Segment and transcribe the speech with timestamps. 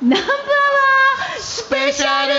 [0.00, 2.34] 南部アワースペシャル。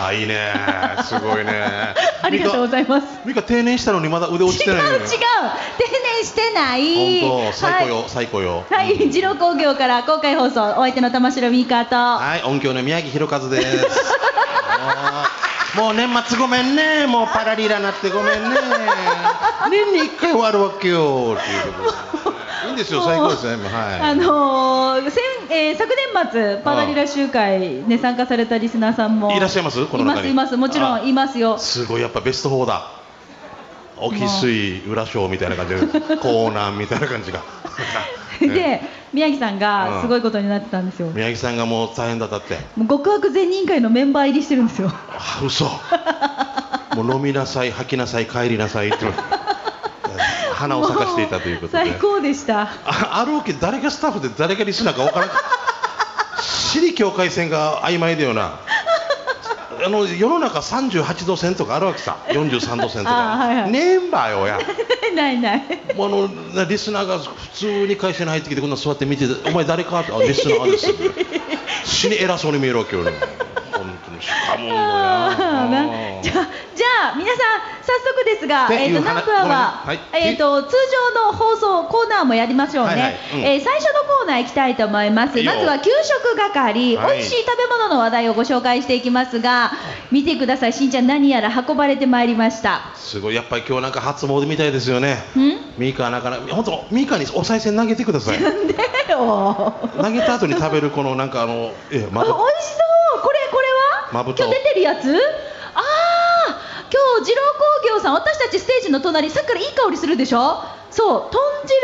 [0.00, 0.54] あいいね。
[1.04, 1.94] すごいね。
[2.22, 3.06] ありがとうございます。
[3.26, 5.02] ミカ定年したのにまだ腕落ちてないよね違う。
[5.02, 5.14] 違う定
[6.16, 7.20] 年してない。
[7.20, 8.04] 本当最高よ、はい。
[8.08, 8.64] 最高よ。
[8.70, 9.10] はい、うん。
[9.10, 11.96] 二郎工業から公開放送お相手の玉城ミカと。
[11.96, 13.86] はい音響の宮城弘和です。
[15.76, 17.06] もう年末ごめんね。
[17.06, 18.56] もうパラリラなってごめんね。
[19.68, 21.36] 年に一回終わるわけよ。
[21.38, 22.23] っていうことで
[22.74, 24.00] んですよ最高ですねはい。
[24.00, 30.56] あのー先えー昨年末パラリラ集会ね参加されたリスナーさんもいらっしゃいますこのいますいます。
[30.56, 31.58] もちろあんいますよ。
[31.58, 32.90] すごいやっぱベスト4だ
[33.96, 35.80] 大きい水裏賞みたいな感じで
[36.16, 37.42] コーナーみたいな感じが。
[38.40, 39.58] で宮城さんうん。
[39.60, 42.58] がすごいことになってたんですよ、宮城さんがもう大変だったって。
[42.76, 44.90] もう極悪善人会のメンバー入りしてるんですよ。
[44.92, 45.66] あ嘘。
[46.96, 48.98] もう飲みなさい吐きなさい帰りなさいって
[50.54, 51.90] 花を咲かしていたということで。
[51.90, 52.62] 最高でした。
[52.62, 55.28] ああるわけ誰がスタッフで誰がリスナーか分からん。
[56.38, 58.60] 私利境界線が曖昧だよな。
[59.84, 62.16] あの世の中38度線とかあるわけさ。
[62.28, 63.70] 43度線とか、あはいはい。
[63.70, 64.58] ねえんばよや。
[65.14, 65.62] ないない。
[65.94, 70.88] もうあのリスナーが普通に会社に入ってきてこんな座って見てて「お前誰か?」って「あリスナーです」
[71.84, 73.12] 死に偉そうに見えるわけよね。
[73.72, 74.22] 本当に。
[74.22, 76.22] しかもんのや
[76.73, 76.73] じ
[77.12, 80.00] あ皆さん早速ですが、えー、という話ナンプアは、はい。
[80.12, 80.76] えー、と通
[81.14, 83.14] 常の放送コーナーもやりましょうね、はいはい。
[83.34, 83.40] うん。
[83.40, 85.42] えー最初のコーナー行きたいと思います。
[85.42, 87.16] まずは給食係、はい。
[87.16, 89.72] 美味しい食べ物の話題をご紹介していきますが
[90.10, 90.72] 見てください。
[90.72, 92.92] しんちゃん何やら運ばれてまいりました。
[92.94, 93.34] すごい。
[93.34, 95.14] やっぱり今日なんか初詣みたいですよね。
[95.36, 95.78] ん？
[95.78, 98.38] ミカなかなか本当ミカにお賽銭投げてください。
[98.38, 103.22] 投げた後に食べるこのなんかあのえまあ美味しそう。
[103.22, 104.10] これこれは？
[104.12, 105.16] まぶ今日出てるやつ？
[105.74, 105.82] ああ
[106.94, 107.42] 今日二郎
[107.90, 110.62] 工業さん私たちステージの隣さっきからいい香りするでしょ？
[110.92, 111.74] そう豚汁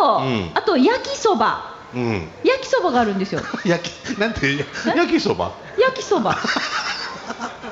[0.00, 0.50] と、うん。
[0.54, 1.76] あと焼きそば。
[1.94, 2.28] うん。
[2.42, 3.42] 焼きそばがあるんですよ。
[3.64, 4.56] 焼きなんて
[4.96, 5.52] 焼きそば？
[5.78, 6.36] 焼きそば。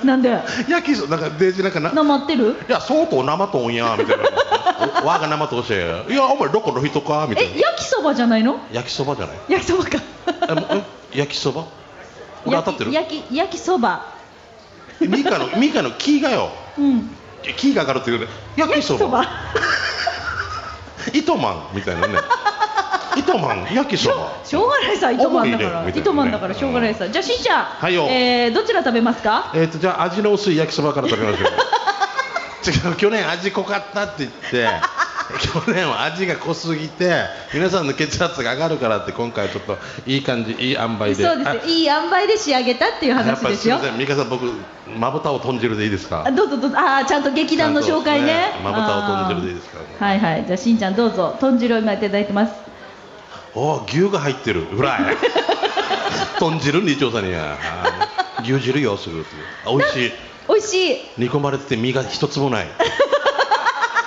[0.04, 0.38] なんで？
[0.68, 1.90] 焼きそなんかデージなんかな？
[1.92, 2.54] なまってる？
[2.68, 4.24] いや相当生とんやみたいな。
[5.02, 7.26] お わが生としていやお前どこの人か？
[7.28, 7.54] みたいな。
[7.56, 7.58] え？
[7.58, 8.60] 焼きそばじゃないの？
[8.70, 9.36] 焼きそばじゃない。
[9.48, 9.98] 焼きそばか。
[11.12, 11.64] 焼きそば？
[12.46, 12.92] 俺当たってる？
[12.92, 14.13] 焼き焼きそば
[15.00, 16.50] ミカのミカのキーがよ。
[16.78, 17.10] うん。
[17.56, 19.26] キーが上がるっていうね焼きそば。
[21.12, 22.14] 糸満みたいなね。
[23.16, 24.32] 糸満焼きそば。
[24.44, 25.88] しょうがないさ糸満だから。
[25.88, 27.08] 糸満だからしょうがないさ。
[27.08, 28.06] じゃあしんちゃん、はいよ。
[28.08, 29.52] えーどちら食べますか？
[29.54, 31.50] えっ、とじゃあ味の薄い焼きそばから食べましょう。
[32.90, 34.66] 違う去年味濃かったって言って
[35.40, 37.24] 去年は味が濃すぎて
[37.54, 41.24] 皆さんの血圧が上がるからって今回ちょっといい感じいい塩梅で。
[41.24, 43.78] そうですよいい塩梅で仕上げたっていうあやっ話ですよ。
[43.78, 43.98] ぱりすみません。
[43.98, 44.52] 美香さん僕
[44.98, 46.24] まぶたを豚汁でいいですか？
[46.26, 46.78] あどうぞどうぞ。
[46.78, 48.50] あーちゃんと劇団の紹介ね。
[48.62, 50.06] まぶたを豚汁でいいですかあー。
[50.06, 50.44] はいはい。
[50.46, 51.36] じゃあしんちゃんどうぞ。
[51.40, 52.52] 豚汁を今いただいてます。
[53.54, 54.62] おー牛が入ってる。
[54.62, 55.16] フライ
[56.38, 57.30] 豚汁に調査に。
[57.32, 57.56] や
[58.42, 59.24] 牛汁よすぐ
[59.66, 60.12] 美味しい。
[60.46, 60.98] 美味しい。
[61.16, 62.66] 煮込まれてて身が一つもない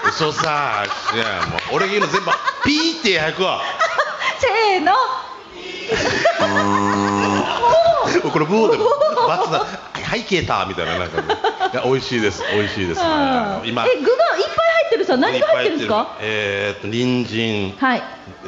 [0.09, 2.31] 嘘さいやもう俺が言うの全部
[2.65, 3.61] ピーって焼くわ
[4.39, 4.93] せーの。
[8.31, 8.85] これブーでも
[9.27, 9.59] バツだ。
[9.59, 11.35] はい消えたみたいななんかね。
[11.73, 12.43] いや美味しいです。
[12.53, 13.01] 美味しいです。
[13.01, 16.17] あー今え具がいっぱい入ってるさ何が入ってるんですか？
[16.21, 17.75] えーっと人参。
[17.77, 18.03] はい。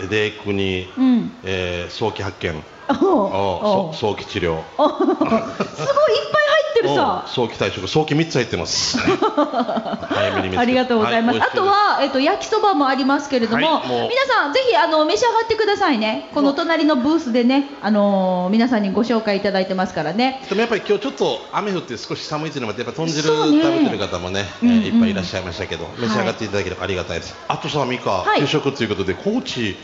[0.10, 1.32] デークニ、うん。
[1.44, 4.62] えー早期発見お早期治療。
[4.66, 7.88] すごいいっぱい入ってるおさ早期退職。
[7.88, 8.98] 早期3つ入ってます。
[10.10, 11.40] 早めにありがとうございます。
[11.40, 14.10] はあとは、えっと、焼きそばもありますけれども、はいもう。
[14.10, 16.30] 皆さん、ぜひ、あの、召し上がってくださいね。
[16.34, 20.42] この隣のブースでね、あのー皆さんにご紹介いただいてますからね。
[20.50, 24.78] でもやっぱり今日ちょっと雨降って少し寒いというのもやっぱ豚汁食べてる方もねえうんうん。
[24.80, 28.40] ーいっぱいいらっしゃいましたけど、召し上がっていただければありがたいです、あとさミカ、はい。
[28.42, 29.78] 給食ということで高知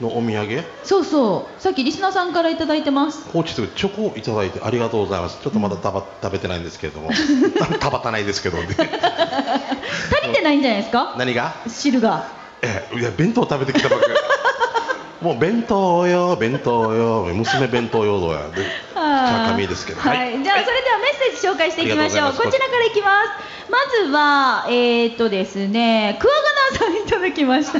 [0.00, 0.62] のお土産？
[0.82, 3.26] そうそう、さっきリスナーさんからいただいてます。
[3.32, 5.38] 高知というチョコをいただいてありがとうございます。
[5.42, 7.10] ちょっとまだたば食べてないんですけれども。
[7.80, 11.14] たばたないですけど、ね、足りてないんじゃないですか？
[11.18, 11.54] 何が？
[11.68, 12.26] 汁が。
[12.62, 14.14] えいや弁当食べてきたばっかり。
[15.24, 17.24] もう弁当よ弁当よ。
[17.32, 20.00] 娘弁当用だよで高みですけど。
[20.00, 22.32] はい、じゃあ、それではメッセージ紹介していきましょう。
[22.34, 23.70] こちらからいきます。
[23.70, 26.32] まずは、えー、っとですね、クワ
[26.78, 27.78] ガナーさんいただきました。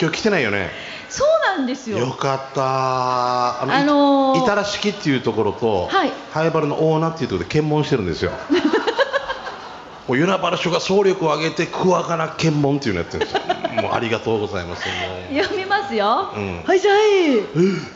[0.00, 0.70] 今日来てないよね？
[1.10, 1.98] そうなんですよ。
[1.98, 3.62] よかった。
[3.62, 6.12] あの、あのーいたら式っていうところと、はい。
[6.32, 8.30] ハイバルのオーナーっていうところで検問してるんですよ。
[10.08, 13.40] もう与那原署が総力を挙げてクワガナ検問っていうのやってるんですよ。
[13.82, 14.84] もうありがとうございます。
[15.32, 16.30] 読みますよ。
[16.34, 16.62] うん。
[16.64, 16.94] はい、じゃあ、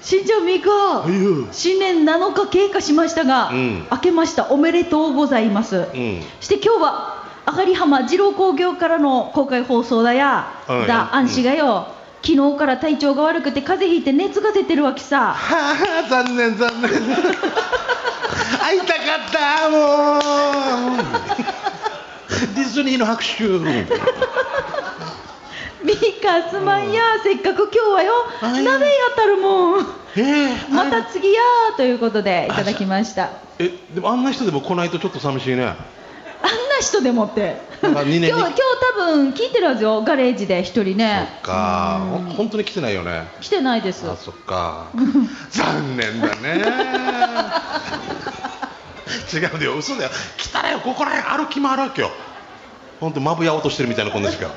[0.03, 1.47] しんちゃんみかはいよ。
[1.53, 3.87] 新年7日経過しましたが、うん。
[3.91, 4.51] 明けました。
[4.51, 5.77] おめでとうございます。
[5.95, 6.23] うん。
[6.41, 11.89] して今日はあがり浜二郎工業からの公開放送だや、うんだ、うん安心がよ。
[12.26, 15.35] 昨日から体調が悪くて風邪ひいて熱が出てるわけさ。
[15.35, 20.19] はあ残念残念会いたかったも
[20.97, 21.03] う。
[22.55, 23.44] ディズニーの拍手。
[25.85, 26.91] ミカすまん。
[26.91, 28.12] や、せっかく今日はよ。
[28.41, 29.87] はい鍋やったるもん。
[30.17, 31.41] えーまた次や
[31.77, 33.32] ということでいただきました。
[33.59, 35.75] えでもあんな人でも来ないとちょっと寂しいね
[36.44, 37.56] あんな人でもって。
[37.81, 40.02] 今日今日多分聞いてるはずよ。
[40.02, 41.26] ガレージで一人ね。
[41.37, 42.06] そっか。
[42.11, 42.25] ほうん。
[42.25, 43.29] 本当に来てないよね。
[43.41, 44.06] 来てないです。
[44.08, 44.88] あそっか。
[45.50, 46.62] 残念だね。
[49.32, 49.76] 違うんだよ。
[49.79, 50.11] 嘘だよ。
[50.37, 50.81] 来たらよ。
[50.81, 52.11] ここら辺歩き回るわけよ。
[53.00, 54.50] 本当まぶやおうとしてるみたいなこんなしか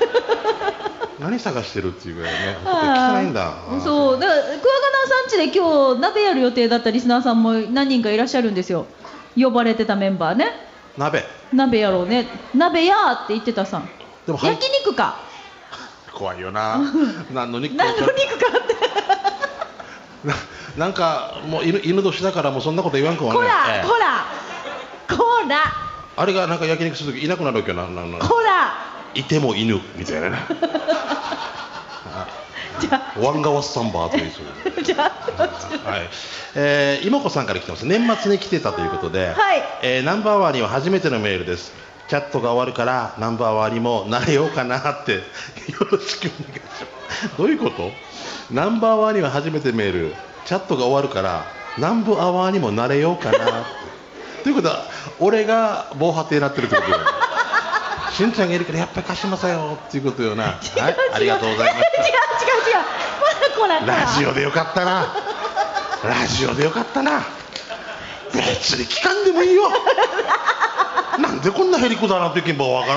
[1.18, 2.58] 何探してるっていうぐらいね。
[2.62, 3.52] 来てないんだ。
[3.82, 4.20] そう。
[4.20, 8.84] だからクワガナさんちで今日鍋やる予定だったリスナーさんも何人かいらっしゃるんですよ。
[9.36, 10.67] 呼ばれてたメンバーね
[10.98, 11.24] 鍋。
[11.52, 12.26] 鍋やろうね。
[12.54, 13.78] 鍋やーって言ってたさ。
[13.78, 13.88] ん
[14.26, 15.16] でも焼肉か。
[16.12, 16.80] 怖いよな。
[17.32, 18.76] 何の肉何の肉かって。
[20.24, 20.34] な
[20.76, 23.38] なんかもう犬犬年だからもうそんなこと言わんくはね。
[23.38, 23.86] こら、ええ。
[23.86, 24.26] こら。
[25.16, 25.72] こら。
[26.16, 27.86] あれがなんか焼肉するときいなくなるわけよな。
[27.86, 28.74] ななこら。
[29.14, 30.38] いても犬みたいなね。
[32.80, 34.82] じゃワンガワッサンバーという。
[34.82, 36.08] じゃあはい、
[36.54, 37.86] えー、妹子さんから来てます。
[37.86, 39.62] 年末に来てたということで、はい。
[39.82, 41.72] えーナンバーワンには初めてのメールです。
[42.08, 45.20] チャットが終わるからナンバーワンにもなれようかなってよ
[45.90, 47.36] ろしくお願いします。
[47.36, 47.90] どういうこと？
[48.50, 50.14] ナンバーワンには初めてメール。
[50.46, 51.44] チャットが終わるから
[51.76, 53.38] 南部アワーにもなれようかなっ
[54.38, 54.44] て。
[54.44, 54.84] ということは
[55.20, 56.96] 俺が防波堤になってるってことよ
[58.10, 60.44] しんちゃんがいるからやっぱり貸しますよっていうことよな。
[60.44, 60.54] はい
[61.12, 63.86] ありがとうございました違う違う違う。
[63.86, 65.14] ラジオでよかったな
[66.04, 67.22] ラジオでよかったな。
[68.32, 69.62] 別に聞かんでもいいよ。
[71.18, 72.94] なんでこんなへりくだらんといけんばわか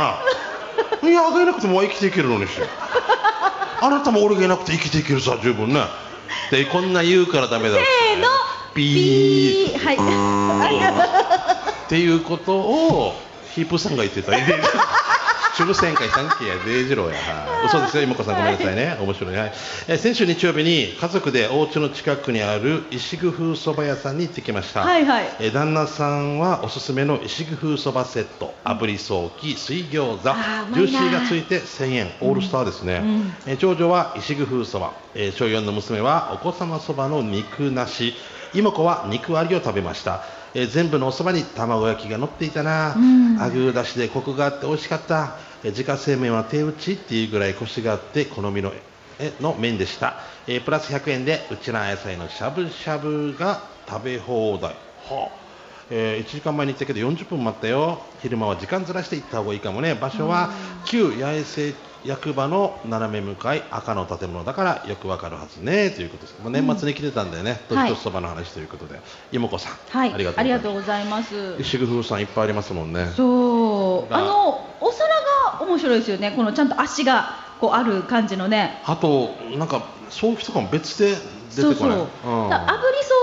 [1.01, 1.09] らん。
[1.09, 2.51] いやあげなくても生きていけるのにし
[3.81, 5.81] あなたも俺がいなくて生きていけるさ十分ね。
[6.51, 8.27] でこんな言うからダメだせーの。
[8.75, 9.77] ピー。
[9.79, 9.97] はい。
[11.85, 13.15] っていうことを
[13.53, 14.31] ヒープーさんが言ってた。
[15.57, 17.15] 中旋回三期やデイジローや。
[17.15, 18.97] はい嘘ですよ、妹子さんごめんなさいね。
[18.99, 19.39] 面白いね。
[19.39, 19.51] はい
[19.87, 24.81] えー先週日曜日に家族でお家の近くにある石工風そば屋さんに行ってきました。
[24.81, 33.01] はいはいえー旦那さんはおすすめの石工風そばセット、炙りソーキ、水餃子ジューシーがついて1000円、オールスターですね。
[33.03, 38.15] うんえー長女は石工風そば、えー小4の娘はお子様そばの肉なし、
[38.53, 40.23] 妹子は肉割りを食べました。
[40.53, 43.41] えー全部のおそばに卵焼きが乗っていたな、うん。
[43.41, 48.73] あぐーだしでコクがあって美味しかった、えー自家製麺は手打ちっていうぐらいコシがあって好みの
[49.19, 50.15] えの麺でした、
[50.47, 54.71] えープラス100円でうちな野菜のしゃぶしゃぶが食べ放題。
[54.71, 55.41] はあ。
[55.89, 58.01] えー1時間前に行ったけど40分待ったよ。
[58.21, 59.95] 昼間は時間ずらして行った方がいいかもね。
[59.95, 60.49] 場所は
[60.85, 61.73] 旧八重瀬
[62.05, 68.99] 役場の斜め向かい赤の建物だからよくわかるはずねということです、まあ、年末に来てたんだよね、はい年越しそばの話ということで、
[69.31, 70.13] 妹子さん、はい。
[70.13, 71.55] ありがとうございます。
[71.59, 73.07] 石工風さんいっぱいありますもんね。
[73.15, 74.11] そう。
[74.11, 74.17] が。
[74.17, 75.09] あのお皿
[75.57, 76.33] が面白いですよね。
[76.35, 78.81] このちゃんと足がこうある感じのね。
[78.85, 81.15] あとなんかソーキとかも別で
[81.55, 81.97] 出そうそうてこない。
[81.97, 82.49] うん。
[82.49, 83.13] 炙りソ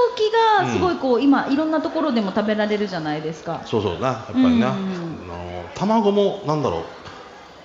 [0.61, 3.63] ーキがすごいこう、今いろんなところでも食べられるじゃないですか。
[3.65, 5.21] そうそうなやっぱりな、うん。
[5.25, 6.83] あの卵もなんだろう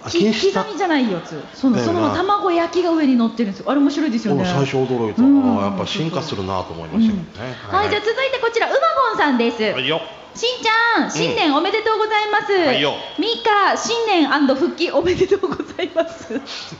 [0.03, 1.41] 刻みじゃないやつ。
[1.53, 3.71] そのその卵焼きが上に乗ってるんですよ。
[3.71, 4.41] あれ面白いですよね。
[4.41, 8.77] 俺最初驚いた、やっぱ進化するなと思いましたけどね、はい、じゃあ続いてこちらうま
[9.11, 10.01] ごんさんです、はいよ。
[10.35, 12.95] しんちゃん新年おめでとうございます、はいよ。
[13.19, 16.33] みか新年復帰おめでとうございます。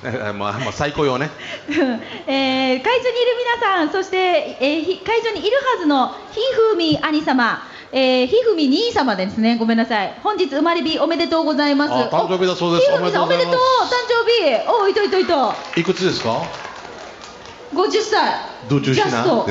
[0.03, 1.29] え ーまあ、まあ最高よね。
[1.69, 6.39] えー会場にいる皆さんそして、えーひ会場にいるはずのひ
[6.71, 7.61] ふみ兄様
[7.95, 9.55] えー、ひふみ兄様ですね。
[9.55, 10.19] ごめんなさい。
[10.23, 11.93] 本日生まれ日おめでとうございます。
[11.93, 12.89] あ誕生日だそうです。
[12.91, 13.57] おひふみさんおめでとう誕
[14.09, 14.67] 生日。
[14.67, 15.53] おいといといと。
[15.77, 16.41] いくつですか
[17.71, 18.33] ？50歳
[18.67, 19.45] 同中しジャスト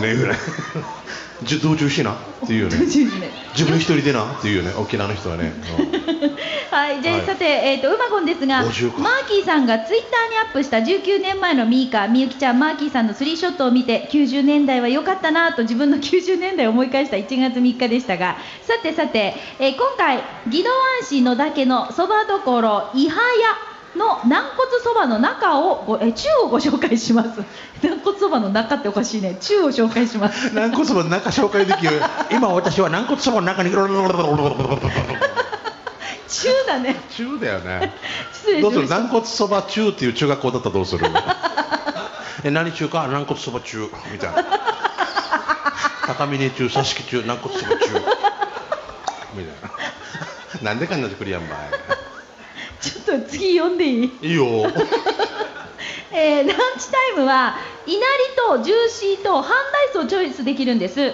[1.44, 2.78] じゅ同中しなって言うよね。
[2.86, 4.72] 自分一人でなって言うよね。
[4.76, 6.32] 沖縄の人はね、う ん
[6.76, 7.26] はい、じゃあ、はい。
[7.26, 9.02] さて、えっ、と、うまごんですが、マ50か。
[9.02, 27.28] ーキーさんがツイッターにアップした19年前のミーカ、みゆきちゃん、マーキーさんのスリーショットを見て、90年代は良かったなと自分の90年代を思い返した1月3日でしたが、さてさて、えー今回、宜野湾市野田家のそばどころ、いはやの軟骨そばの中をご、えー中をご紹介します。
[27.82, 29.36] 軟骨そばの中っておかしいね。
[29.40, 30.52] 中を紹介します。
[30.54, 32.00] 軟骨そばの中紹介できる。
[32.30, 33.78] 今私は軟骨そばの中に 中
[36.66, 36.96] だね。
[37.10, 37.92] 中だよね。
[38.62, 38.88] どうする？
[38.88, 41.06] 軟骨そば中っていう中学校だったらどうする？
[42.44, 43.06] え何中か？
[43.08, 43.90] 軟骨そば中。
[44.10, 44.44] みたいな。
[46.06, 47.76] 高峰中佐敷中軟骨そば中。
[49.34, 49.54] みたい
[50.62, 50.70] な。
[50.70, 51.58] なんでかんなじくりやんばい
[52.82, 54.12] ちょっと次読んでいい？
[54.22, 54.44] いいよ。
[56.14, 58.02] えーランチタイムはいなり
[58.58, 61.12] とジューシーと半ライスをチョイスできるんです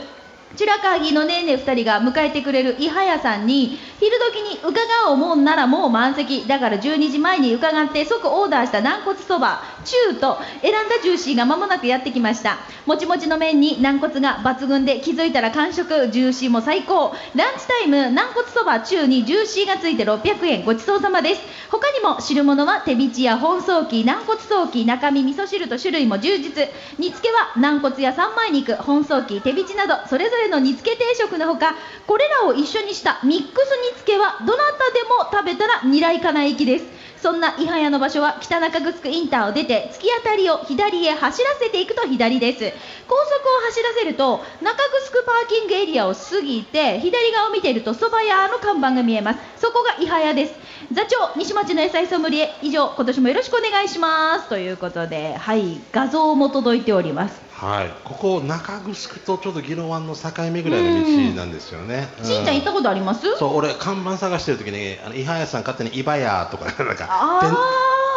[0.57, 4.73] 白川議のねんね2人が迎えてくれるいはやさんに昼時に伺
[5.09, 6.47] おうもんならもう満席。
[6.47, 12.59] だから12時前に伺って即オーダーした軟骨そば中と選んだジューシーが間もなくやってきました。
[12.87, 16.11] もちもちの麺に軟骨が抜群で気づいたら完食。
[16.11, 17.12] ジューシーも最高。
[17.35, 20.64] ランチタイム軟骨そば中にジューシーがついて600円。
[20.64, 21.43] ごちそうさまです。
[21.71, 26.69] 他にも汁物は手びちや本ソーキ軟骨ソーキ中身味噌汁と種類も充実。
[26.99, 31.75] 煮付けは軟骨や三枚肉本ソーキ手びちなどそれぞれの煮付け定食のほか
[32.07, 36.99] これらを一緒にしたミックス煮付けはどなたでも食べたらニライカナイ行きです。
[37.21, 42.73] そんな伊早の場所は北中城インターを出て突き当たりを左へ走らせていくと左です。
[43.09, 49.40] 高速を走らせると中城パーキングエリアを過ぎて左側を見ていると蕎麦屋の看板が見えます。
[49.57, 50.54] そこが伊早です。
[50.92, 54.49] 座長西町の野菜ソムリエ以上今年もよろしくお願いします。
[54.49, 57.48] ということではい画像も届いております。
[57.59, 62.07] はい、ここ中城とちょうど宜野湾の境目ぐらいの道なんですよね。
[62.23, 62.45] うしん。
[62.45, 63.37] ちゃん行ったことあります？
[63.37, 67.50] そう、俺看板探してる時に、あの伊原屋さん勝手にイバヤとか なんか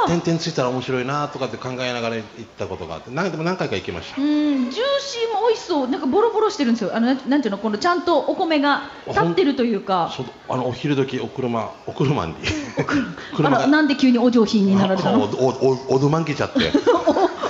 [0.06, 2.24] 点点々ついたら面白いなとかって考えながら行っ
[2.56, 4.22] たことがあって、なんでも何回か行きました。
[4.22, 4.24] う。
[4.24, 4.70] ん。
[4.70, 5.88] ジューシーも美味しそう。
[5.88, 6.92] なんかボロボロしてるんですよ。
[6.94, 10.14] あのなんなんていうのこのちゃんとお米が立ってるというか。
[10.16, 12.36] そうあのお昼時お車お車に。
[12.78, 12.84] あ
[13.36, 16.72] 車がらなんで急にお上品になられたおのおおおどまんきちゃって。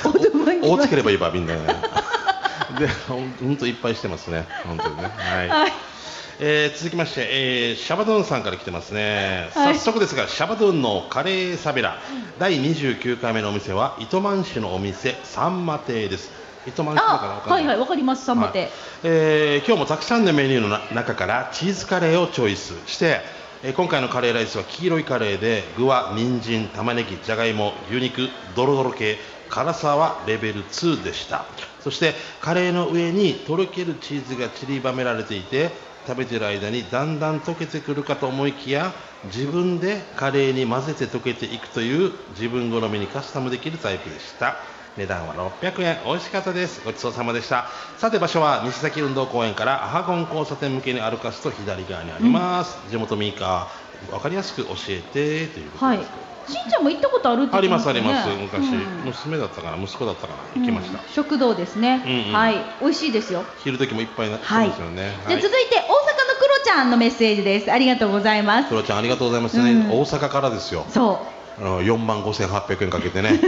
[0.06, 0.31] おおど
[0.62, 5.72] まんき大つければいいわみんなで本当いっぱいしてますね本当にねはい、はい
[6.44, 11.98] えー続きまして、えーシャバドゥンさんから来てますね、はい早速ですがシャバドゥンのカレーサベラ、
[12.40, 16.32] 第29回目のお店は糸満市のお店さんま亭です
[16.66, 18.70] 糸満市だからわあかないはいはいわかりますさんまはい亭
[19.04, 23.22] えー今日もたくさんのメニューの中からチーズカレーをチョイスして、
[23.64, 29.20] えー今回のカレーライスは黄色いカレーで具は人参玉ねぎじゃがいも牛肉ドロドロ系
[29.52, 31.46] 辛さはレベル2でした。
[31.84, 35.72] そしてカレーの上にとろけるチーズが散りばめられていて
[36.08, 38.94] 食べてる間にだんだん溶けてくるかと思いきや
[39.26, 44.56] 自分でカレーに混ぜて溶けていくという自分好みにカスタムできるタイプでした。
[44.98, 46.00] 値段は600円。
[46.06, 46.82] 美味しかったです。
[46.84, 47.70] ごちそうさまでした。
[47.98, 56.00] さて場所は西崎運動公園からアハゴン交差点向けに歩かすと左側にあります、地元ミーカー分かりやすく教えてということはい、
[56.52, 59.06] しんちゃんも行ったことあるってあり言ってますあります昔、うん。
[59.06, 62.34] 娘だったかな息子だったかな行きました、うん食堂ですね、うんうん。
[62.34, 62.56] はい。
[62.82, 63.44] 美味しいですよ。
[63.58, 65.90] 昼時もいっぱいになってはい、ますよね、じゃあ続いて大阪の
[66.40, 67.72] クロちゃんのメッセージです。
[67.72, 68.70] ありがとうございます。
[68.70, 69.90] クロちゃんありがとうございますね、うん。
[69.92, 70.86] 大阪からですよ。
[70.90, 71.28] そ
[71.58, 73.40] あの4万5800円かけてね。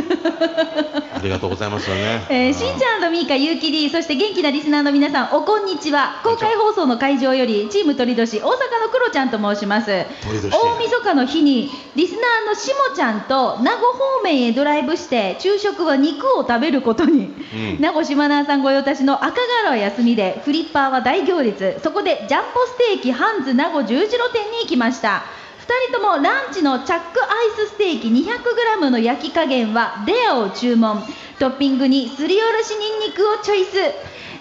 [0.95, 6.21] あ りがとうございますよね、う、えー、しんちゃんとみーかゆうきりそして元気なリスナーの皆さんおこんにちは。
[6.23, 8.53] 公開放送の会場よりチーム鳥年大阪の
[8.91, 9.91] クロちゃんと申します。
[9.91, 17.81] 大晦日の日にリスナーのしもちゃんと名護方面へドライブして昼食は肉を食べることに、うん。
[17.81, 21.79] 名護島南さん御用達の赤瓦は休みでフリッパーは大行列。
[21.83, 25.23] そこでジャンボステーキハンズ名護十字路店に行きました。
[25.42, 31.03] 2人ともランチのチャックアイスステーキ 200g の焼き加減はレアを注文。
[31.39, 33.77] トッピングにすりおろしニンニクをチョイス、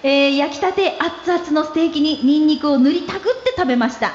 [0.02, 4.12] えー焼きたて熱々のステーキにニンニクを塗りたくって食べました。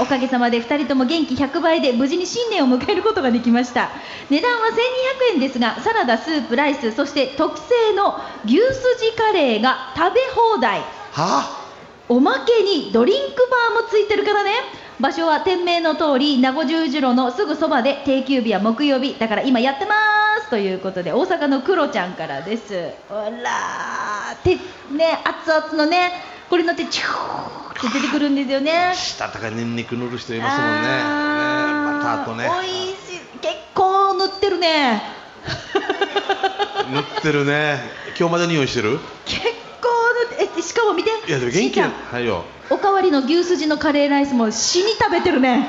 [0.00, 3.90] おかげさまで2人とも元気100倍で無事に新年を迎えることができました。
[4.30, 10.80] 値段は1200円ですがサラダスープライスそして特製の牛すじカレーが食べ放題。
[11.12, 11.66] は
[12.08, 14.52] おまけにドリンクバーもついてるからね
[15.00, 19.94] 場所は店名の通り名護十字路のすぐそばで定休日は木曜日だから今やってま
[20.42, 20.50] す！
[20.50, 22.90] ということで大阪のクロちゃんからです。
[23.10, 24.56] あらーて
[24.94, 26.12] ね熱々のね
[26.48, 28.92] これのってチューって出てくるんですよね。
[28.94, 30.80] したたかニンニク塗る人いますもんね。
[30.80, 32.48] ねバターとね。
[32.62, 33.20] 美味しい。
[33.42, 35.02] 結構塗ってるね。
[36.90, 37.80] 塗ってるね。
[38.18, 38.98] 今日まで匂いしてる？
[39.26, 39.42] 結
[39.82, 39.88] 構
[40.30, 42.44] 塗ってえしかも見ていやでも元気はいよ。
[42.70, 45.68] おかわりの牛すじのカレーライスも死に食べてるね。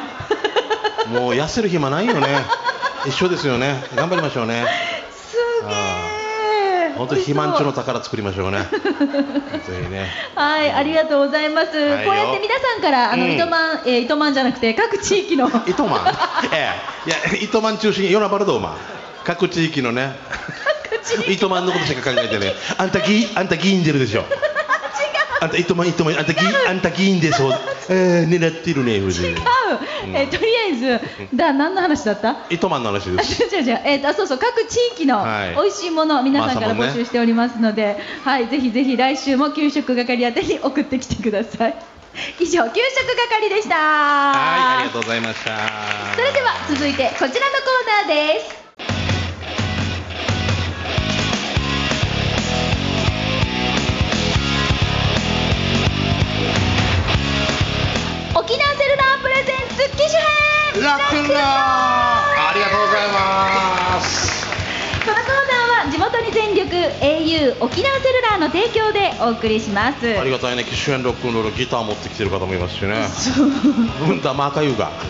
[1.11, 2.27] もう痩せる暇ないよね。
[3.05, 3.83] 一緒ですよね。
[3.95, 4.65] 頑張りましょうね。
[5.15, 5.37] す
[5.67, 8.59] げえ本当に肥満中の宝作りましょうね。
[8.59, 10.11] ぜひね。
[10.35, 11.77] はい、ありがとうございます。
[11.77, 12.09] はいよ。
[12.09, 13.31] こうやって皆さんから、あの、うん。
[13.33, 15.49] 糸満、えー、糸満じゃなくて、各地域の。
[15.65, 16.01] 糸満？
[16.51, 16.73] え
[17.05, 17.09] え。
[17.09, 18.69] いや糸満中心にヨナバルドーマ。
[18.69, 18.73] ン
[19.23, 20.15] 各地域のね。
[21.27, 24.25] 糸満のことしか考えてねあんた議あんた議員出るでしょ
[25.41, 27.53] あんた糸満糸満あんた議あんた議員でそう。
[27.89, 29.11] えー、狙ってるね違う、
[30.13, 30.99] えーとりあえず、
[31.35, 32.35] だ、何の話だった？
[32.49, 33.43] 糸満の話であ、す。
[33.55, 33.81] 違う違う。
[33.85, 35.55] えーと、あそうそう、各地域のはい。
[35.55, 37.97] 美味しいものを皆さんから募集しておりますので。
[38.25, 41.75] はい、ぜひぜひ来週も給食係宛てに送ってきてください。
[42.39, 43.75] 以上、給食係でした。
[43.75, 45.51] はいありがとうございました。
[46.15, 47.39] それでは続いてこちらのコー
[48.07, 48.66] ナーです
[60.81, 64.45] ラクローありがとうございます。
[65.05, 70.19] このコーナーは地元に全力 au 沖縄セルラーの提供でお送りします。
[70.19, 73.07] ありがたいね機種変ロックンロールギター持ってきてる方もいますしね。
[74.09, 74.13] う。
[74.13, 74.91] んだまかゆが。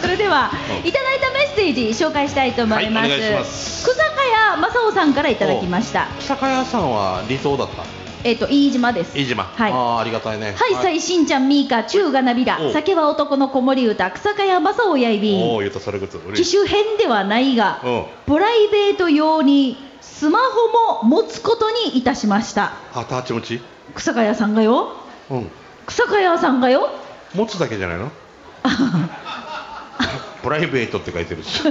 [0.00, 0.50] それでは、
[0.84, 3.82] いただいたメッセージ紹介したいと思います,はい、います。
[3.90, 4.10] 草加
[4.54, 6.08] 谷正雄さんからいただきました。
[6.20, 8.05] 草加谷さんは理想だった。
[8.24, 9.16] えっ、と飯島です。
[9.16, 9.44] 飯島。
[9.44, 9.72] はい。
[9.72, 10.54] ああありがたいね。
[10.56, 11.00] はい、さい。
[11.00, 15.42] しんちゃんみーか中がなびらお酒は男の子守歌草加谷正夫やいびん。
[15.42, 18.04] おお言ったそれぐつ嬉機種編ではないが、うん。
[18.26, 22.72] プライベート用にスマホも持つことにいたしました。
[22.94, 23.60] あタッチ持ち？
[23.94, 24.92] 草加谷さんがよ。
[25.30, 25.50] うん。
[25.86, 26.90] 草加谷さんがよ。
[27.34, 28.10] 持つだけじゃないの？
[30.46, 31.60] プライベートって書いてるし。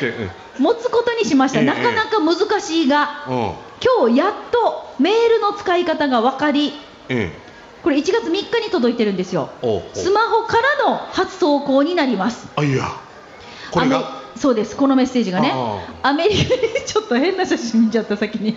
[0.00, 3.36] で持つことにしました、ええなかなか難しいがうん。
[3.36, 6.72] うん今日やっとメールの使い方が分かり
[7.10, 7.30] うん
[7.82, 9.50] これ1月3日に届いてるんですよ。
[9.62, 9.82] おうおう。
[9.92, 12.48] スマホからの初投稿になります。
[12.56, 12.90] あいや。
[13.70, 14.02] これが？
[14.36, 14.76] そうです。
[14.76, 15.52] このメッセージがね。
[15.54, 18.56] あアメリカにちょっと変な写真見ちゃった先に。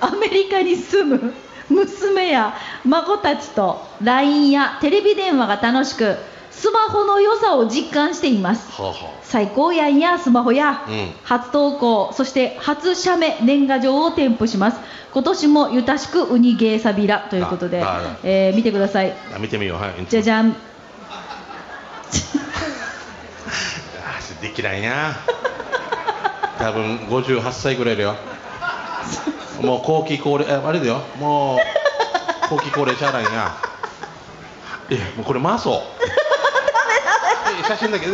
[0.00, 1.32] アメリカに住む
[1.70, 2.54] 娘や
[2.84, 6.16] 孫たちと LINE やテレビ電話が楽しく
[6.52, 8.70] スマホの良さを実感しています。
[8.80, 11.12] はあは最高やんやスマホや、うん。
[11.24, 14.78] 初投稿そして初写メ年賀状を添付します。
[15.12, 19.12] 今年もゆたしくウニゲーサビラということであああ、えー見てください。
[19.34, 19.78] あ見てみよう。
[19.78, 20.50] はいじゃじゃん。
[20.50, 20.54] あ
[24.40, 25.16] できないな。
[26.58, 28.16] 多分58歳ぐらいだよ。
[29.62, 31.02] もう後期高齢ああれだよ。
[31.18, 31.58] もう
[32.54, 33.56] 後期高齢しゃあないな。
[34.90, 35.74] えもうこれ回そう。
[35.76, 36.21] え
[37.66, 38.12] 写真だけで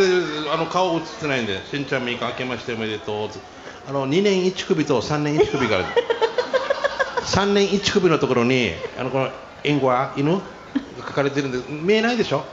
[0.53, 3.29] あの顔写ってないんでしんちゃんみーか明けましておめでとう
[3.89, 5.87] あの2年1首と3年1首がある。
[7.25, 9.31] 3年1首のところにあのこの
[9.65, 10.33] エンゴア犬？
[10.37, 10.41] が
[11.09, 12.45] 書かれてるんで見えないでしょ？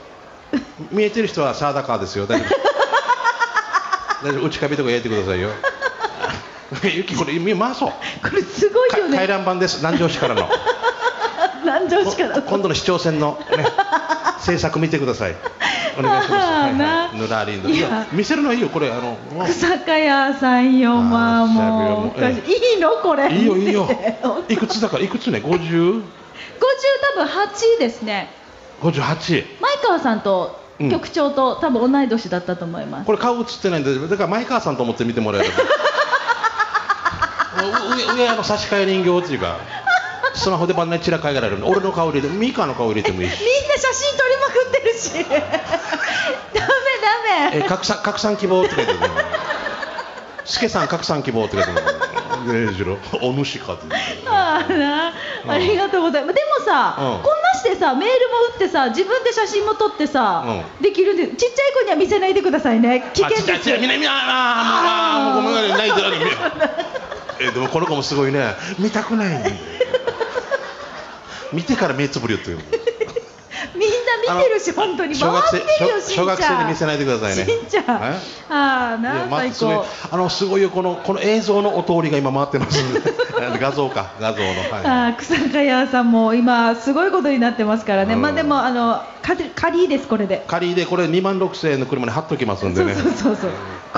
[0.90, 2.26] 見えてる人はサーダカーですよ。
[2.26, 4.26] 大丈夫。
[4.28, 4.46] 大丈夫。
[4.46, 5.50] 内カビとかやってくださいよ。
[6.82, 7.90] ゆきこれ見回そう。
[7.90, 9.10] これすごいよね。
[9.12, 9.78] か回覧板です。
[9.78, 10.48] 南城市からの。
[11.62, 12.42] 南城市から。
[12.42, 13.66] 今度の市長選のね
[14.38, 15.34] 政策見てください
[15.98, 18.06] お願いします、はいなはい、ヌラーリンドいや。
[18.12, 18.90] 見せるのはいいよこれ。
[18.90, 22.90] あの草加谷さんよまあもういいいの？
[23.02, 23.32] これ。
[23.32, 23.86] いいよいいよ。
[23.88, 26.02] 見て50いくつだからいくつね？50?
[27.16, 28.28] 多分8ですね。
[28.82, 35.54] 58前川さんとうん局長と多分同い年だったと思います、これ顔映ってないんでだから前川さんと思って見てもらえれば。
[37.96, 39.56] 上上あの差し替え人形っていうか
[40.34, 43.40] スマホでバンナチラ変えられる俺の顔入れてミカの顔入れてもいいし。
[43.40, 45.24] みんな写真撮りまくってるし。
[45.72, 45.75] ダ
[47.58, 49.06] え拡散拡散希望って書いてるね。
[50.44, 52.74] スケさん拡散希望って書いてるね。
[52.74, 53.86] しろお主かって
[54.26, 55.12] ああな。
[55.44, 55.50] うん。
[55.50, 56.34] ありがとうございます。
[56.34, 57.22] でもさ、うん。
[57.22, 60.44] こんなしてさメールも打ってさ自分で写真も撮ってさ、
[60.80, 63.10] うできるんでちっちゃい子には見せないでくださいね。
[63.14, 63.50] 危険です。
[63.50, 66.14] よあちっちゃいみんなみんなああーもうごめんなさいないであの
[67.40, 69.52] えでもこの子もすごいね見たくない
[71.52, 72.62] 見てから目つぶりよっていうみ
[74.06, 75.14] んな見てるし本当に。
[75.14, 76.26] 小学生回ってるよしんちゃん。
[76.26, 77.44] 小学生に見せないでくださいね。
[77.44, 77.84] しんちゃん。
[77.84, 77.86] え？
[78.48, 82.82] ああな最まあすごい高あのすごいよこのこの映像のお通りが今回ってます
[83.60, 84.48] 画像か画像の。
[84.48, 84.56] はい。
[84.84, 88.22] あー草加谷さんも今すごいことになってますからね、うん。
[88.22, 93.50] まあでもあのか仮ですこれで、仮でこれ2万6000円の車に貼っときますんでそうねそうそうそう。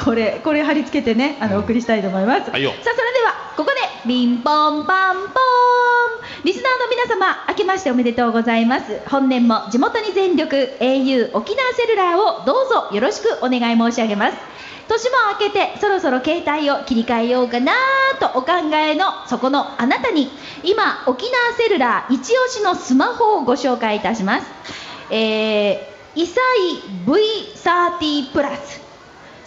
[0.05, 1.61] これこれ貼り付けてねあの、うん。
[1.63, 2.71] お送りしたいと思います、はいよ。
[2.71, 5.29] さあそれではここでビンポンパンポーン
[6.45, 9.01] リスナーの皆様明けましておめでとうございます。
[9.09, 14.37] 本年も地元に全力 au 沖縄セルラーをどうぞよろしくお願い申し上げます。
[14.87, 17.73] 年も明けてそろそろ携帯を切り替えようかな
[18.21, 20.31] とお考えのそこのあなたに
[20.63, 24.47] 今沖縄セルラー一押しのスマホをご紹介いたします。
[25.11, 28.88] えー、イサイ V30 プラス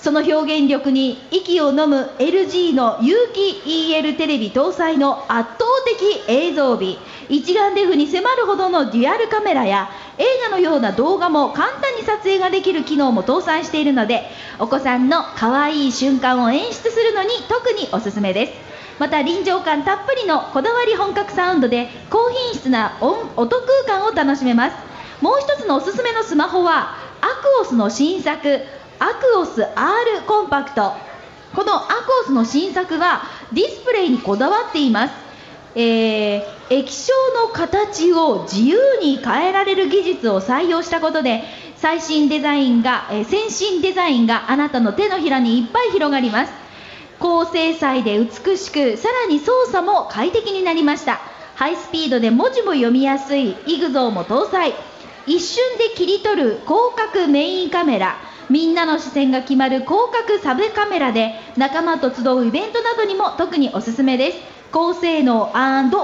[0.02, 6.98] その表現力に息を飲む LG の有機 EL テレビ搭載の圧倒的映像美。
[7.30, 14.24] 一眼レフに迫るほどのデュアルカメラや映画のような動画も簡単に撮影ができる機能も搭載しているので
[14.58, 18.54] お子さんの可愛い瞬間を演出するのに特におすすめです。
[18.98, 24.76] また臨場感たっぷりのこだわり本格サウンドで高品質な音音空間を楽しめます。
[25.22, 28.62] もう一つのおすすめのスマホはアクオスの新作
[29.02, 30.94] アクオス R コンパクト
[31.56, 35.14] このアクオスの新作はディスプレイにこだわっています、
[35.76, 37.12] えー液晶
[37.44, 41.44] の形を自由に変えられる技術を採用したことで
[41.76, 46.54] 最新デザインが、えー先進デザインがあなたの手のひらにいっぱい広がります。
[47.20, 51.20] 高精細で美しくさらに操作も快適になりました。
[51.56, 53.58] ハイスピードで文字も読みやすい。
[53.66, 54.74] イグゾーも搭載。
[55.26, 58.16] 一瞬で切り取る広角メインカメラ。
[58.52, 64.38] みんなの視線が決まる広角サブカメラで仲間と集うイベントなどにも特におすすめです。
[64.74, 65.54] 高性能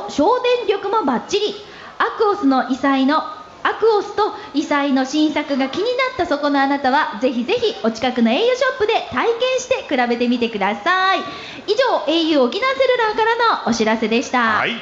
[0.09, 1.55] 省電力もバッチリ。
[1.99, 11.19] アクオスの異彩のアクオスと異彩の新作が気になったそこのあなたはぜひぜひお近くの au ショップで体験して比べてみてください。
[11.67, 14.59] 以上 au 沖縄セルラーからのお知らせでした。
[14.59, 14.71] はい。
[14.71, 14.79] はい、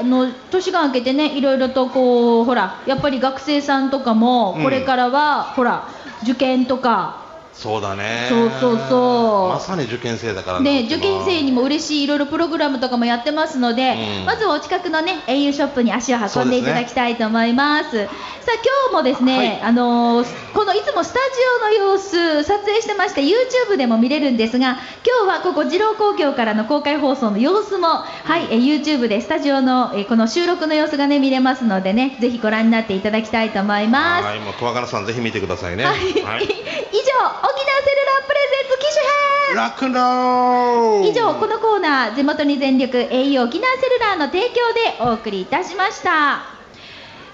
[0.00, 4.62] あの年が明けてね、いろいろとこう、ほら、やっぱり学生さんとかも、うん。
[4.64, 5.88] これからは、ほら、
[6.22, 7.25] 受験とか、
[7.58, 8.26] そうだね。
[8.28, 9.48] そうそうそう。
[9.48, 14.24] まさに受験生だからね、受験生にもも嬉しいいろいろプログラムとかもやってますので、うん。
[14.26, 17.90] まずお近くのね au ショップに足を運んでいただきたいと思います。
[17.90, 18.54] さあ
[18.90, 19.60] 今日もですね、はい。
[19.62, 21.20] あのーこのいつもスタジ
[21.60, 34.24] オの様子撮影してまして YouTube でも見れるんですが今日はここ二郎工業からの公開放送の様子も、はいえ YouTube でスタジオの、えこの収録の様子がね見れますのでねぜひご覧になっていただきたいと思います。
[34.24, 35.84] はいもう十和賀さんぜひ見てくださいね。
[35.84, 39.56] はい、 以上沖縄セルラープレゼンツ機種編。
[39.56, 46.10] ラクノー以上このコーナー地元に全力 au 沖縄セルラーの提供でお送りいたしました。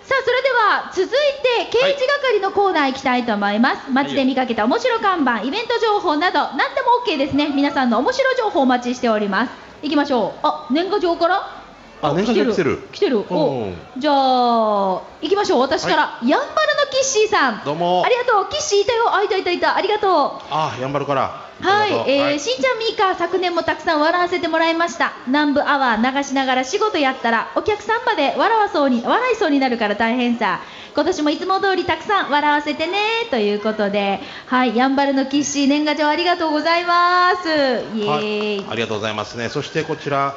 [0.03, 7.49] さあそれでは続いて刑事係のコーナー行きたいと思います、街で見かけた面白看板イベント情報など何でも OK ですね。
[7.49, 9.53] 皆さんの面白情報お待ちしております。
[9.83, 10.47] 行きましょう。
[10.47, 11.62] あ年賀状から？
[12.03, 12.79] あ年賀状来てる。
[12.91, 13.25] 来てる。
[13.31, 13.75] おうん。
[13.97, 15.61] じゃあ行きましょう。
[15.61, 17.65] 私から、やんばるのキッシーさん。
[17.65, 18.03] どうも。
[18.05, 18.51] ありがとう。
[18.51, 19.15] キッシーいたよ。
[19.15, 20.43] あいたいたいたありがとう。
[20.51, 21.53] あやんばるから。
[21.61, 25.13] はい、えーはしんちゃんみーか昨年もたくさん笑わせてもらいました。
[25.29, 30.61] 南部アワー流しながら仕事やったらお客さんまで笑わそうに笑いそうになるから大変さ。
[30.95, 32.99] 今年もいつも通りたくさん笑わせてね
[33.31, 34.19] ということで。
[34.47, 34.77] はい。
[34.77, 37.49] やんばるのキッシー年賀状ありがとうございます。
[37.49, 39.49] イエーイ、はい、ありがとうございますね。
[39.49, 40.35] そしてこちら、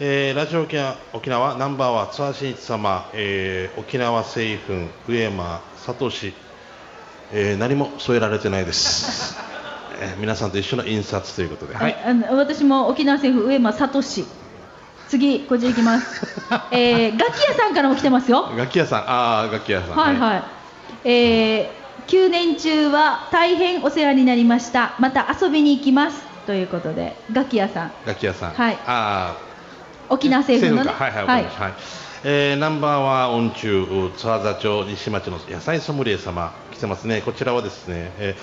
[0.00, 6.08] えーラジオ沖縄沖縄ナンバーは津波真一様、えー沖縄製粉上間聡、
[7.32, 9.36] えー何も添えられてないです。
[10.00, 11.96] えー皆さんと一緒の印刷ということで、はい。
[12.06, 14.00] あの私も沖縄政府上間聡。
[15.08, 16.26] 次こちら行きます、
[16.70, 18.52] えー、楽器屋さんからも来てますよ。
[18.56, 19.96] 楽器屋さん、ああ楽器屋さん。
[19.96, 20.42] はいはい、
[21.04, 24.94] えー、9年中は大変お世話になりました。
[25.00, 26.22] また遊びに行きます。
[26.46, 27.92] ということで楽器屋さん。
[28.06, 28.52] 楽器屋さん。
[28.52, 28.74] はい。
[28.86, 29.47] ああ
[30.08, 31.74] 沖縄政府のねかはいはいわかりましたはい。
[32.24, 37.22] えーナンバーは音中津和座町西町の野菜ソムリエ様来てますね。
[37.22, 38.36] こちらはですね、え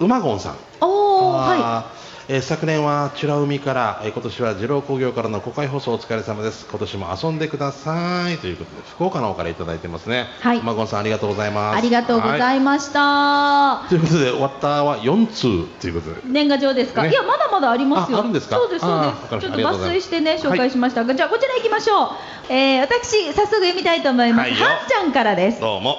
[0.00, 0.56] ー、馬ゴンさん。
[0.80, 6.64] おおはあーえー昨年は美ら海から、えー今年は二郎工業からの公開放送お疲れ様です。
[6.70, 8.38] 今年も遊んでください。
[8.38, 10.26] ということで福岡の方からいただいてますね。
[10.38, 10.62] はい。
[10.62, 11.78] マゴンさんありがとうございいます。
[11.78, 13.88] ありがとうございました、い。
[13.88, 15.66] ということで終わったは4通。
[15.80, 16.20] ということで。
[16.24, 17.10] 年賀状ですか、ね。
[17.10, 18.18] いやまだまだありますよ。
[18.18, 18.54] ああるんですか？
[18.54, 19.48] そうですそうです。
[19.48, 21.04] ちょっと抜粋してね紹介しました。
[21.04, 22.08] が、じゃあこちら行きましょう、
[22.48, 24.66] えー、私早速読みたいと思います、はいよ。
[24.66, 25.60] はんちゃんからです。
[25.60, 25.96] どうも。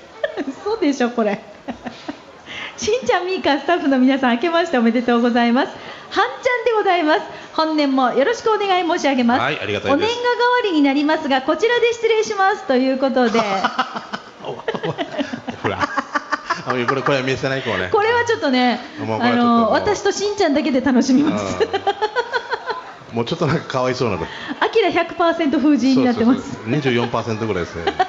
[0.48, 1.42] 嘘でしょこれ
[2.78, 5.66] しんちゃんみーかスタッフの皆さん明けましておめでとうございます。
[5.66, 5.76] はん
[6.14, 6.24] ちゃん
[6.64, 7.22] でございます。
[7.54, 10.04] 本年もよろしくお願い申し上げます、はいありがたいです。
[10.04, 10.18] お年賀代わ
[10.64, 13.40] りになりますがこちらで失礼しますということで。
[15.62, 15.80] ほら。
[15.80, 15.88] あ
[16.70, 17.88] これこれは見せない子はね。
[17.90, 18.78] これはちょっとね
[19.20, 21.56] あの私としんちゃんだけで楽しみます。
[23.10, 23.16] うん。
[23.16, 24.24] もうちょっとなんかかわいそうなの
[24.60, 26.42] アキラ100%封じになってます。
[26.42, 26.94] そうそうそう。
[26.94, 27.92] 24%ぐらいですね。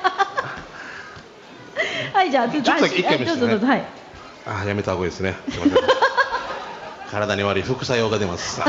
[2.14, 3.84] はいじゃあちょっと一回はい見せてねはい
[4.50, 5.36] あやめた方がいいですね。
[7.12, 8.62] 体に悪い副作用が出ます。
[8.62, 8.68] は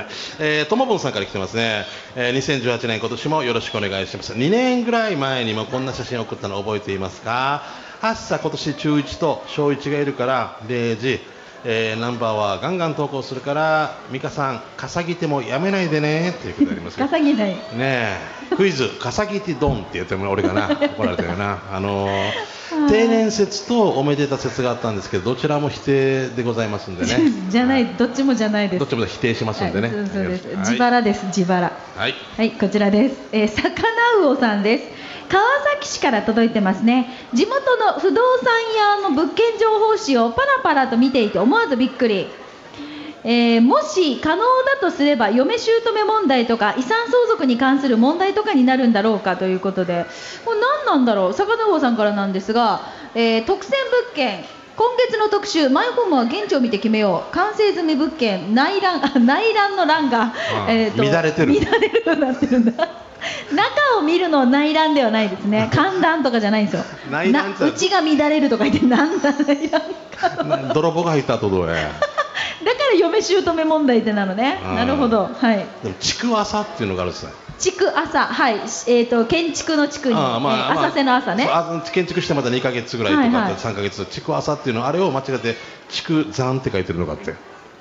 [0.00, 0.06] い、
[0.38, 4.32] えー、ともぼんさんから来てますね、えー、2018年今年もよろしくお願いします。
[4.32, 7.62] 2年ぐらい前にもこんな写真を送ったの覚えていますか？
[8.00, 11.20] ハッサ今年中1と小1がいるから0時、
[11.64, 17.54] えー、ナンバーはガンガン投稿するから美香さん稼ぎ手もやめないでねっていうことありますけど稼げない。
[17.54, 18.54] ねえ。
[18.54, 21.62] クイズ「稼ぎてドン」って言っても俺がな怒られたよな。
[21.72, 22.54] あのー
[22.88, 27.18] 定年説とおめでた説があったんですけどどちらも否定でございますんでね。
[27.48, 28.78] じゃないどっちもじゃないです。
[28.80, 29.88] どっちも否定しますんでね。
[29.88, 30.46] はいそうです。
[30.48, 30.56] はい。
[30.58, 31.60] 自腹です自腹。
[31.96, 32.14] はい。
[32.36, 33.16] はい、こちらです。
[33.32, 34.84] えー、魚魚さんです。
[35.28, 35.42] 川
[35.76, 37.08] 崎市から届いてますね。
[37.32, 42.26] 地元の不動産屋の物件情報誌をパラパラと見ていて思わずびっくり。
[43.26, 50.04] えーもし可能だとすれば嫁姑問題とか遺産相続に関する問題とかになるんだろうかということで。
[50.44, 51.32] これ何なんだろう。
[51.32, 52.80] 坂田坊さんからなんですが、
[53.14, 54.44] えー特選物件。
[54.76, 57.34] 今月の特集マイホームは現地を見て決めよう。
[57.34, 60.32] 完成済み物件内覧あ内覧の欄が、
[60.66, 61.54] あえーと乱れてる。
[61.54, 62.88] 乱れるようになってるんだ。
[63.54, 65.70] 中を見るの内覧ではないですね。
[65.74, 66.84] 観覧とかじゃないんですよ。
[67.10, 69.82] 内覧内が乱れるとか言ってなんだ内覧
[70.36, 70.44] か。
[70.44, 71.74] な泥棒が入った後どうや？
[72.64, 74.60] だから嫁姑問題ってなのね。
[74.66, 75.30] うんなるほど。
[75.40, 75.64] はい。
[75.84, 81.44] でもちくわさっていうのがあるんですね築朝はいえっ、と建築の地区に、ああまあ浅瀬の朝ね。
[81.44, 83.54] そうあ建築してまた2か月ぐらいとか、はいはい。
[83.54, 85.56] 3か月築朝っていうのあれを間違って
[85.88, 87.34] 築山って書いてるのがあって。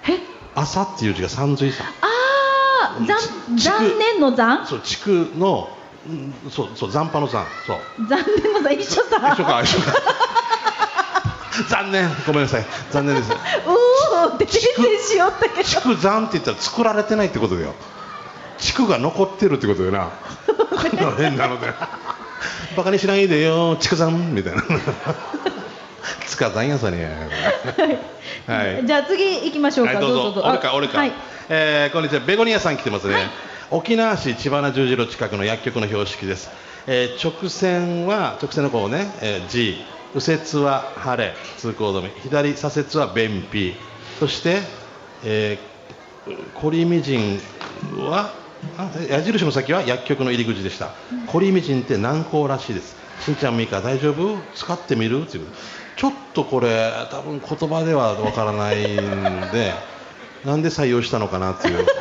[0.09, 0.19] え？
[0.55, 3.05] 朝っていう字が三髄さああ
[3.57, 4.65] 残念の残？
[4.67, 5.69] そう築の
[6.07, 7.45] うんそうそう残波の残。
[7.65, 7.77] そう。
[8.07, 8.73] 残念の残？
[8.73, 9.93] 一緒さ一緒か一緒か。
[11.69, 12.09] 残念。
[12.25, 12.65] ごめんなさい。
[12.91, 13.31] 残念です。
[13.31, 13.35] う
[14.25, 15.63] おーってしよったけど。
[15.63, 17.73] 築山って言ったら作られてないってことだよ
[18.57, 20.11] 築が残ってるってことだよな。
[21.17, 21.67] 変なので。
[22.75, 23.75] バカにしないでよ。
[23.77, 24.63] 築山みたいな。
[26.25, 26.77] つか山や。
[26.77, 27.07] さね
[28.47, 28.85] はい。
[28.85, 30.45] じゃあ次行きましょうか、はい、どうぞ。
[30.45, 31.11] あ俺か俺か、はい、
[31.49, 32.21] えーこんにちは。
[32.21, 33.23] ベゴニアさん来てますね、はい。
[33.71, 36.49] 沖縄市千葉十字路近くの薬局の標識です、
[36.87, 39.77] えー直線は直線のこうね、えー G
[40.15, 41.33] 右折は晴れ。
[41.57, 42.09] 通行止め。
[42.21, 43.75] 左左折は便秘。
[44.19, 44.61] そして、
[45.23, 47.39] えー、コリミジン
[47.97, 48.42] はあ
[49.09, 50.91] 矢印の先は薬局の入り口でした、
[51.27, 52.95] コリミジンって軟膏らしいです。
[53.21, 54.37] しんちゃんミカ大丈夫？
[54.55, 55.23] 使ってみる？
[55.23, 55.47] っていう。
[55.95, 58.95] ちょっとこれ多分言葉ではわからないん
[59.51, 59.73] で
[60.43, 61.85] なんで採用したのかなっていう。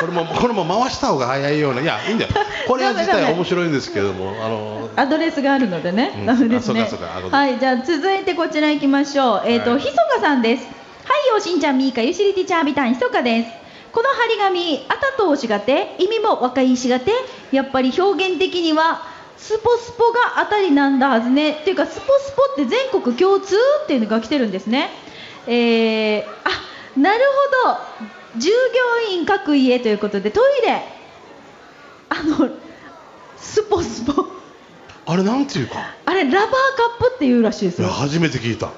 [0.00, 2.30] これもこれも回した方が早いようないやいいんだよ。
[2.66, 6.26] これは自体面白いんですけれどもあのアドレスがあるのでね、うん。
[6.26, 6.60] ダメで。
[6.60, 6.88] すね
[7.30, 9.42] はいじゃあ続いてこちら行きましょう。
[9.46, 9.80] えっ、と、はい。
[9.80, 10.64] ひそかさんです。
[10.64, 13.65] はいよしんちゃんみーかゆしりてちゃーびたんひそかです
[13.96, 17.12] この張り紙あたとおしがて意味も若いしがて
[17.50, 19.00] やっぱり表現的には
[19.38, 21.52] スポスポが当たりなんだはずね。
[21.52, 24.90] っていうかスポスポって全国共通っていうのが来てるんですね。
[25.46, 27.24] えー、あなる
[27.64, 28.38] ほど。
[28.38, 30.82] 従業員各家ということでトイレ。
[32.10, 32.50] あの
[33.38, 34.26] スポスポ。
[35.06, 35.76] あれなんていうか？
[36.04, 36.50] あれラバーカッ
[36.98, 38.72] プっていうらしいですよ、いや初めて聞いた。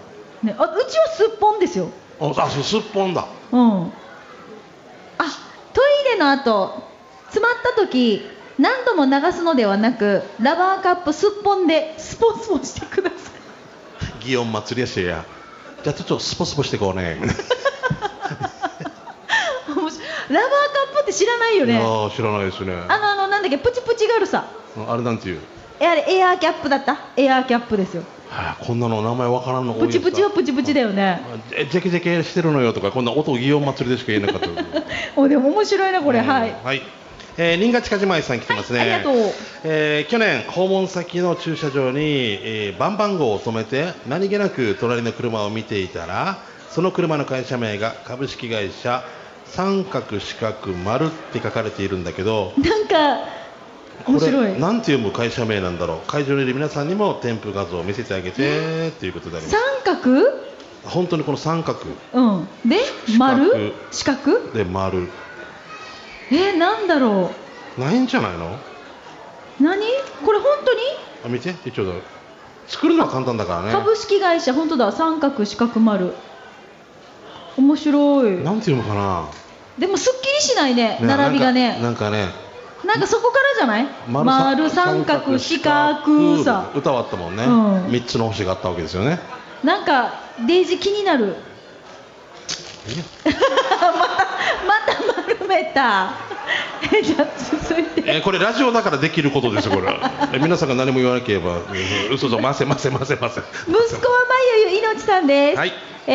[0.45, 1.89] ね、あうちはすっぽんですよ。
[2.21, 3.27] ああそうすっぽんだ。
[3.51, 3.93] うん
[5.19, 5.25] あ
[5.73, 6.83] トイレの後
[7.27, 8.23] 詰まった時
[8.59, 14.25] 何度も流すのではなくラバーカップすっぽんでスポスポしてください。
[14.25, 15.25] 祇園祭りやしや。
[15.85, 17.19] じゃあちょっとスポスポしていこうね。
[17.21, 17.37] ラバーカ
[20.93, 21.79] ップって知らないよね。
[21.79, 22.73] ああ知らないですね。
[22.73, 24.47] あのあのなんだっけプチプチがあるさ。
[24.89, 25.39] あれなんていう？
[25.39, 26.99] えあれエアーキャップだった？
[27.17, 28.03] エアーキャップですよ。
[28.31, 31.21] はあ、こんなの名前わからんのプチプチはプチプチだよね。
[31.53, 34.49] えジェケジェケしてるのよとかこんな音祇園祭りでしか言えなかった。
[35.17, 36.55] おでも面白いなこれ、うんはい。
[36.65, 36.83] はい。
[37.41, 39.33] えー、新潟近島井さん来てますね、はいありがとう。
[39.65, 46.39] えー去年訪問先の駐車場に、えー番番号を止めて何気なく隣の車を見ていたら
[46.71, 49.05] その車の会社名が株式会社
[49.47, 53.25] 三角四角丸って書かれているんだけどなんか
[54.07, 54.61] 面白い。
[54.61, 55.99] なんて読む会社名なんだろう。
[56.07, 59.59] 会場にいる皆さんにも添付画像を見せてあげてということであります。
[59.85, 60.25] 三角？
[60.85, 61.81] 本当にこの三角。
[62.15, 62.49] うん。
[62.67, 62.79] で
[63.19, 63.75] 丸？
[63.91, 64.53] 四角？
[64.53, 65.09] で丸。
[66.31, 67.31] えなんだろ
[67.79, 68.47] ないんじゃないの？
[68.47, 69.83] う何？
[70.25, 70.81] これ本当に？
[71.25, 71.55] あ見て。
[71.65, 71.93] 一応
[72.67, 73.73] 作るのは簡単だからね。
[73.73, 74.93] 株式会社本当だ。
[74.93, 76.15] 三角四角丸。
[77.57, 78.37] 面白い。
[78.45, 79.29] なんて読むかな？
[79.79, 80.99] でもすっきりしないね。
[81.01, 81.81] ね並びがね。
[81.81, 82.29] なんかね
[82.85, 83.87] なんかそこからじゃない？
[84.09, 86.71] 丸三角四角さ。
[86.75, 87.91] 歌はあったもんね、うん。
[87.91, 89.19] 三つの星があったわけですよね。
[89.65, 90.13] なんか
[90.47, 91.37] デイジー気になる。
[94.67, 96.11] また丸めた。
[96.93, 98.03] えじゃあ続いて。
[98.07, 99.93] えーこれラジオだからできることですよこれ
[100.33, 101.63] え皆さんが何も言わなければうん
[102.15, 103.41] 嘘ぞませませませませ。
[103.41, 103.81] 息子は
[104.29, 104.35] ま
[104.67, 105.73] ゆゆいのちさんです、はい。
[106.07, 106.13] え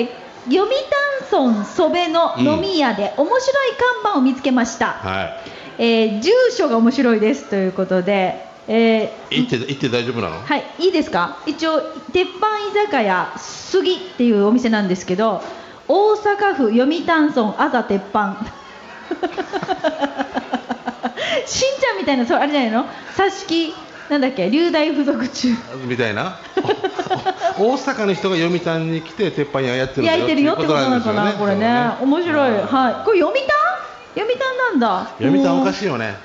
[0.00, 0.08] ー
[0.50, 5.36] 読谷村曽部の飲み屋で面白い看板を見つけました、は
[5.78, 10.40] えー住所が面白いですということで、えーい行って行って大丈夫なの？
[10.42, 11.38] はい、いいですか？
[11.46, 11.80] 一応
[12.12, 15.42] 鉄板居酒屋杉っていうお店なんですけど
[15.86, 18.36] 大阪府読谷村あざ鉄板。
[21.46, 22.84] しんちゃんみたいなそれあれじゃないの？
[23.16, 23.74] 挿し木
[24.10, 24.50] なんだっけ？
[24.50, 25.48] 流大附属中。
[25.86, 26.36] みたいな？
[27.58, 31.90] お 大阪の人が読谷に来て鉄板屋やってるんだよ焼いてるよってことなのかなっていうこれね。
[32.02, 33.04] 面白い、はい。
[33.04, 33.48] これ読谷？
[34.18, 35.10] 読谷なんだ。
[35.18, 36.16] 読谷おかいしいよね。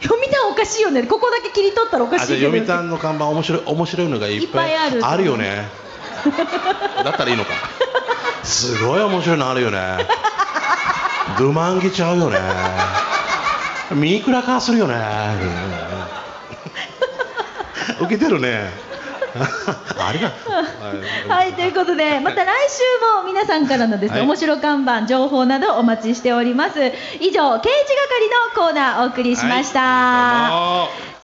[0.00, 1.02] 読谷おかしいよね。
[1.02, 2.46] ここだけ切り取ったらおかしいけど。
[2.46, 5.68] 読谷の看板面白い面白いのがいっぱいあるあるよね。
[7.04, 7.50] だったらいいのか。
[8.42, 10.06] すごい面白いのあるよね。
[11.38, 12.38] ドゥマンギちゃうよね。
[13.92, 14.94] ミークラカーするよね。
[18.00, 18.70] 受けてるね
[19.34, 22.82] ありがとうはい、ということで、また来週
[23.20, 24.26] も皆さんからのですね、はい。
[24.26, 26.80] 面白看板、情報などお待ちしております。
[27.20, 27.84] 以上、刑事
[28.52, 29.80] 係のコーナーお送りしました。
[29.80, 31.17] はい